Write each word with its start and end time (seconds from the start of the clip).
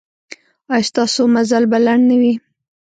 ایا 0.73 0.87
ستاسو 0.89 1.21
مزل 1.33 1.63
به 1.71 1.77
لنډ 1.85 2.03
نه 2.09 2.15
وي؟ 2.21 2.33